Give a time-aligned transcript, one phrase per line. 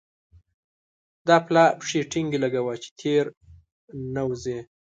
[1.27, 3.25] دا پلا پښې ټينګې لګوه چې تېر
[4.15, 4.59] نه وزې.